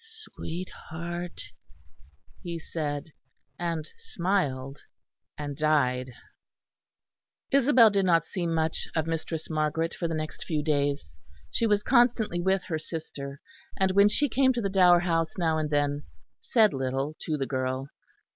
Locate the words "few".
10.44-10.62